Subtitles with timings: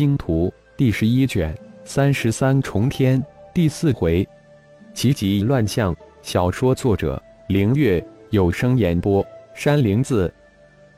[0.00, 1.54] 星图》第十一卷
[1.84, 4.26] 三十三重天第四回，
[4.94, 5.94] 奇极乱象。
[6.22, 10.32] 小说作者：凌月，有声演播：山灵子。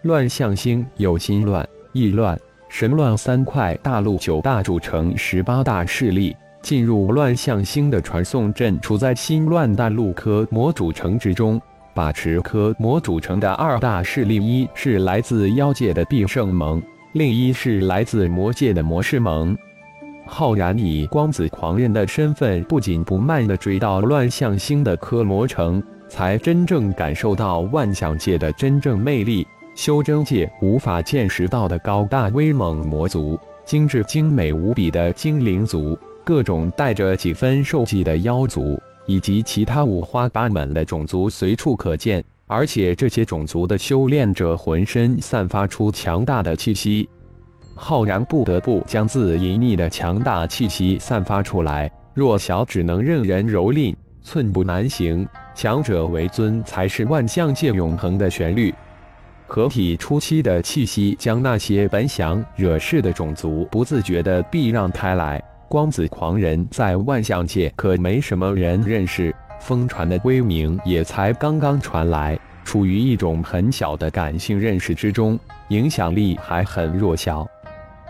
[0.02, 2.38] 乱象星有心乱、意乱、
[2.68, 6.36] 神乱三块大陆九大主城十八大势力。
[6.62, 11.60] 进入乱象星的传送阵处在新乱大陆科魔主城之中。
[11.92, 16.80] 把持科魔主城的二大势力，一是来自妖界的必胜盟，
[17.12, 19.54] 另一是来自魔界的魔师盟。
[20.24, 29.46] 浩然以光子狂人的身份，不紧不慢地追到乱象星的科魔城，才真正感受到万象界的真正魅力。
[29.74, 35.98] 修真界无法见识到的高大威猛魔族，精致精美无比的精灵族。
[36.24, 47.08] 各种带着几分兽气的妖族，以及其他五花八门的种族随处可见，而且这些种族的修炼者浑身散发出强大的气息。
[47.74, 51.90] 浩然不得不将自隐匿的强大气息散发出来。
[52.12, 58.72] 弱小只能任人蹂躏，寸步难行；强者为尊，才是万象界永恒的旋律。
[59.46, 65.42] 合体初期的气息，将那些本想惹事的种族不自觉地避让开来。
[65.68, 77.46] 光子狂人在万象界可没什么人认识，疯传的威名也才刚刚传来，处于一种很小的感性认识之中，影响力还很弱小。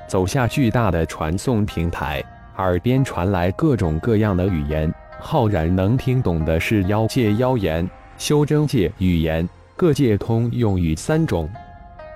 [0.08, 2.25] 走下巨大的传送平台，
[2.56, 11.48] 耳边传来各种各样的语言，浩然能听懂的是妖界妖言、修真界语言，各界通用语三种。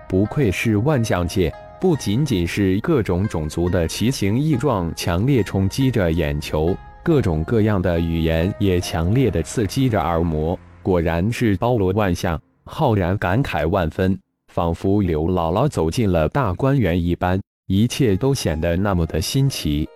[0.09, 1.53] 不愧是万象界。
[1.79, 6.75] 不仅仅是各种种族的奇形异状强烈冲击着眼球，
[7.07, 10.59] 各种各样的语言也强烈的刺激着耳膜。
[10.83, 14.19] 果然是包罗万象，浩然感慨万分，
[14.53, 19.89] 仿佛刘姥姥走进了大观园一般，一切都显得那么的新奇。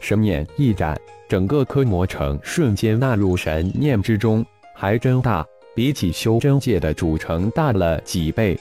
[0.00, 4.44] 神念一展，整个科魔城瞬间纳入神念之中，
[4.74, 8.58] 还真大，比起修真界的主城大了几倍。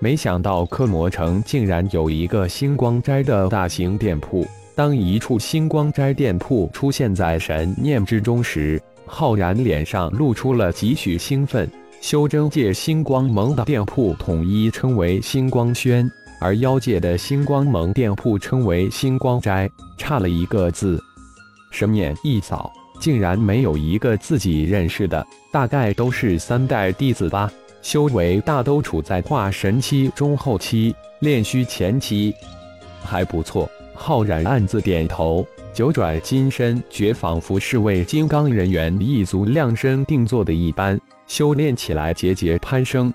[0.00, 4.44] 没想到科魔城竟然有一个星光斋的大型店铺。
[4.74, 11.70] 当一处星光斋店铺出现在神念之中时，浩然脸上露出了几许兴奋。
[12.00, 21.00] 修真界星光盟的店铺统一称为星光轩，而妖界的星光盟店铺称为星光斋，差了一个字。
[21.70, 27.52] 神念一扫，竟然没有一个自己认识的，大概都是三代弟子吧。
[27.82, 32.34] 修为大都处在化神期中后期，炼虚前期，
[33.04, 33.70] 还不错。
[33.94, 43.12] 浩然暗自点头，九转金身诀仿佛是为金刚人猿一族量身定做的一般，修炼起来节节攀升。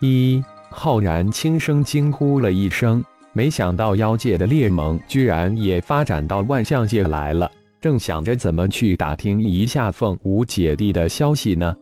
[0.00, 7.50] 一浩然轻声惊呼了一声，没想到妖界的猎盟居然也发展到万象界来了。
[7.80, 11.74] 正想着怎么去打听一下凤舞姐弟的消息呢。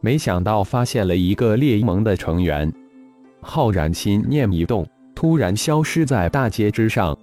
[0.00, 2.72] 没想到发现了一个猎盟的成员，
[3.40, 7.18] 浩然心念一动，突然消失在大街之上。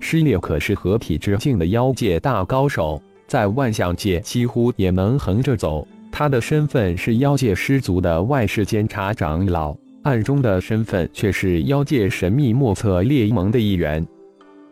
[0.00, 5.86] 失猎可是合体之境的妖界大高手，在万象界几乎也能横着走。
[6.10, 14.04] 他的身份是妖界师族的外事监察长老，暗中的身份却是妖界神秘莫测猎盟的一员。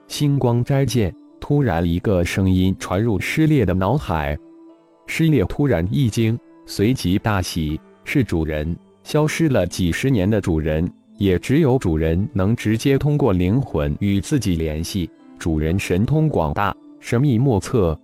[0.09, 4.37] 星光斋见，突然一个声音传入失猎的脑海，
[5.07, 6.37] 失猎突然一惊。
[6.67, 15.09] 随即大喜，是主人消失了几十年的主人，也只有主人能直接通过灵魂与自己联系。
[15.39, 17.99] 主人神通广大，神秘莫测。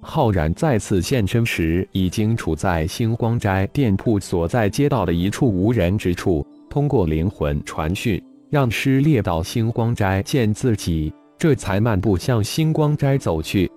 [0.00, 6.46] 浩然再次现身时，已经处在星光斋店铺所在街道的一处无人之处。
[6.68, 13.70] 通过灵魂传讯，让师猎到星光斋见自己，这才漫步向星光斋走去。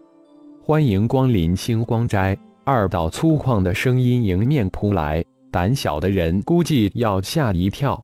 [0.61, 2.37] 欢迎光临星光斋。
[2.65, 8.03] 二道粗犷的声音迎面扑来，胆小的人估计要吓一跳。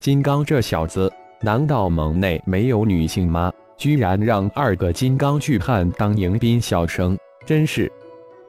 [0.00, 1.10] 金刚这小子，
[1.40, 3.50] 难道盟内没有女性吗？
[3.76, 7.90] 居然让二个金刚巨汉当迎宾小生，真是……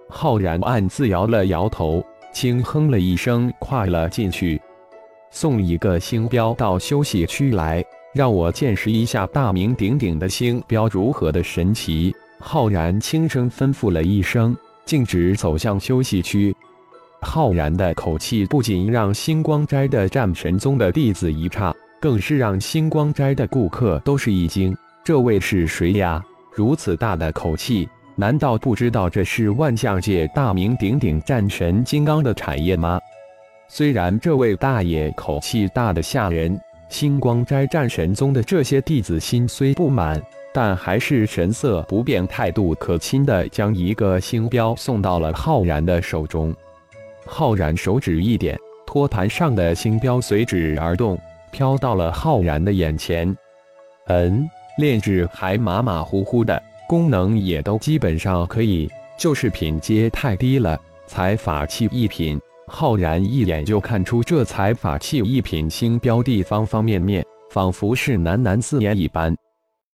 [0.10, 2.04] 浩然暗自摇了摇头，
[2.34, 4.62] 轻哼了一声，跨了进去。
[5.32, 7.84] 送一个星标到休息区来，
[8.14, 12.16] 让我见识一下大名鼎鼎的星标如何的神奇。
[12.40, 14.56] 浩然轻声吩咐了一声。
[14.86, 16.56] 径直走向休息区，
[17.20, 24.74] 浩然的口气不仅让星光斋的战神宗的弟子一诧，更是让星光斋的顾客都是一惊。
[25.08, 26.22] 这位是谁呀？
[26.52, 27.88] 如此大的口气，
[28.18, 33.00] 难道不知道这是万象界大名鼎鼎战神金刚的产业吗？
[33.70, 36.60] 虽然这位大爷口气大的吓人，
[36.90, 40.22] 星光斋战神宗的这些弟子心虽不满，
[40.54, 46.54] 但还是神色不变、态度可亲的将一个星标送到了浩然的手中。
[47.26, 51.18] 浩然手指一点，托盘上的星标随指而动，
[51.50, 53.34] 飘到了浩然的眼前。
[54.08, 60.80] 嗯，炼制还马马虎虎的，功能也都基本上可以，就是品阶太低了。
[61.08, 69.36] 才法器一品，浩然一眼就看出这才法器一品星标地方方面面，仿佛是喃喃自言一般。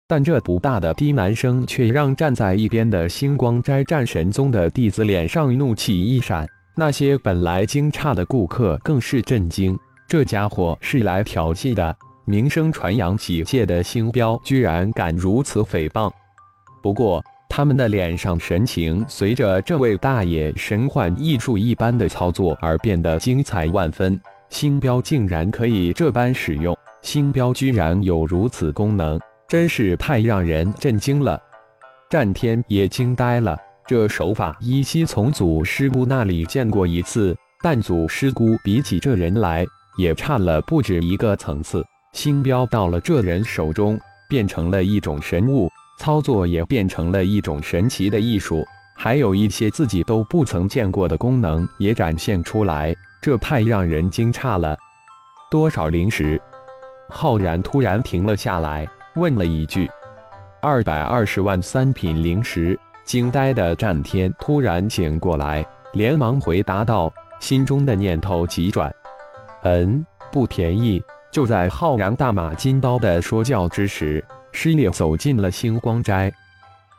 [0.09, 6.47] 但这不大的低男声却让站在一边的星光斋战神宗的弟子脸上怒气一闪。
[6.77, 9.79] 那些本来惊诧的顾客更是震惊：
[10.09, 11.97] 这家伙是来调戏的？
[12.31, 16.09] 名声传扬几界的星标居然敢如此诽谤！
[16.81, 24.19] 不过，他们的脸上神情随着这位大爷神幻艺术一般的操作而变得精彩万分。
[24.49, 29.19] 星标竟然可以这般使用，星标居然有如此功能！
[29.49, 31.41] 真是太让人震惊了，
[32.09, 33.59] 战天也惊呆了。
[33.89, 39.67] 这手法依稀从祖师姑那里见过一次，但祖师姑比起这人来，
[39.99, 41.85] 也差了不止一个层次。
[42.13, 43.99] 星标到了这人手中，
[44.29, 48.65] 变成了一种神物，操作也变成了一种神奇的艺术，
[48.97, 54.77] 还有一些自己都不曾见过的功能也展现出来，这太让人惊诧了。
[55.51, 56.41] 多少灵石？
[57.09, 58.87] 浩然突然停了下来。
[59.17, 59.91] 问了一句
[60.63, 68.95] ：“二百二十万三品灵石。”惊呆的战天突然醒过来，连忙回答道：“心中的念头急转，
[69.63, 76.33] 嗯，不便宜。”就在浩然大马金刀的说教之时，师烈走进了星光斋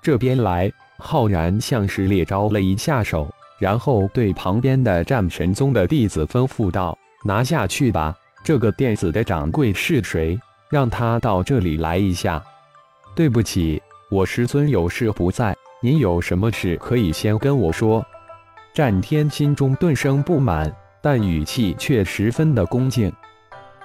[0.02, 0.72] 这边来。
[1.04, 6.96] 浩然向师烈招了一下手，然后对旁边的战神宗的弟子吩咐道
[7.26, 8.16] ：“拿下去吧。
[8.44, 10.40] 这个店子的掌柜是谁？”
[10.70, 12.42] 让他到这里来一下。
[13.16, 13.82] 对不起，
[14.12, 15.58] 我师尊有事不在。
[15.82, 18.06] 您有什么事可以先跟我说。
[18.72, 23.12] 战天心中顿生不满，但语气却十分的恭敬。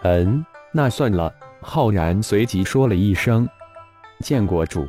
[0.07, 1.35] 嗯，那算了。
[1.61, 3.49] 浩然随即说了一声
[4.23, 4.87] ：“见过主。”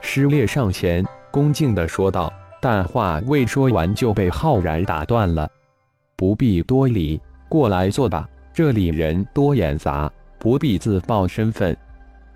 [0.00, 2.32] 师烈上前恭敬的说道，
[2.62, 5.50] 但话未说完就被浩然打断了
[6.14, 8.28] ：“不必多礼，过来坐吧。
[8.54, 11.76] 这里人多眼杂。”不必自报身份。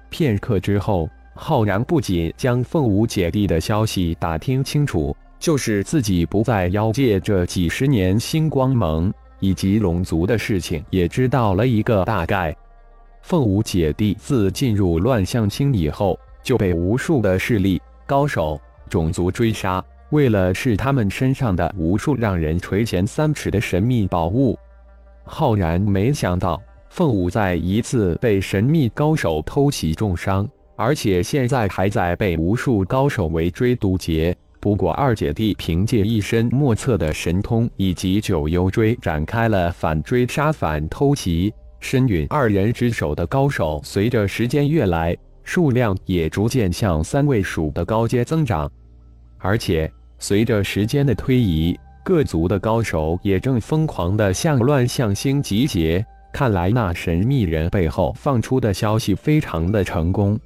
[0.08, 12.56] 片刻之后，浩然不仅将凤舞姐弟的消息打听清楚，就是自己不在妖界这几十年星光盟以及龙族的事情也知道了一个大概。
[13.22, 24.58] 凤舞姐弟自进入乱象星以后，就被无数的势力、高手、种族追杀，为了是他们身上的无数让人垂涎三尺的神秘宝物。
[25.24, 26.62] 浩然没想到。
[26.92, 30.44] 凤舞在一次被神秘高手偷袭重伤，
[30.74, 34.36] 而且现在还在被无数高手围追堵截。
[34.60, 41.52] 不过二姐弟凭借一身莫测的神通以及九幽锥，展开了反追杀、反偷袭。
[41.80, 48.70] 身陨二人之手的高手，随着时间越来，数量也逐渐向三位数的高阶增长。
[49.38, 51.74] 而且随着时间的推移，
[52.04, 56.04] 各族的高手也正疯狂地向乱象星集结。
[56.34, 60.38] 看来那神秘人背后放出的消息非常的成功。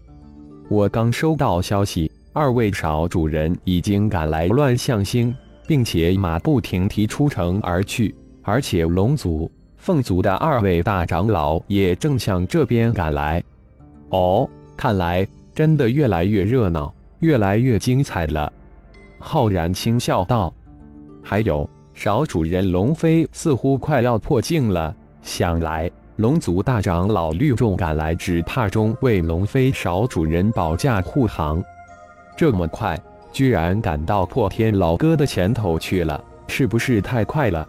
[0.68, 5.32] 我刚收到消息，二位少主人已经赶来乱象星，
[5.68, 8.12] 并且马不停蹄出城而去。
[8.42, 13.40] 而且龙族、凤族的二位大长老也正向这边赶来。
[14.08, 15.24] 哦，看来
[15.54, 18.52] 真的越来越热闹，越来越精彩了。
[19.20, 20.52] 浩然轻笑道
[21.22, 31.62] ：“还有少主人龙飞似乎快要破境了。”想来，龙族大长老绿众赶来，只怕中为龙飞少主人保驾护航。
[32.36, 32.98] 这么快，
[33.32, 37.66] 居然赶到破天老哥的前头去了，是不是太快了？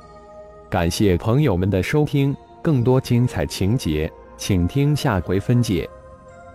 [0.70, 5.88] 感谢朋友们的收听，更多精彩情节，请听下回分解。